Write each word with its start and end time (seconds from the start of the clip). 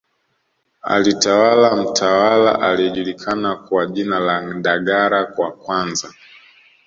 Alitawala 0.83 1.75
mtawala 1.75 2.61
aliyejulikana 2.61 3.55
kwa 3.55 3.85
jina 3.85 4.19
la 4.19 4.41
Ndagara 4.41 5.33
wa 5.37 5.51
kwanza 5.51 6.13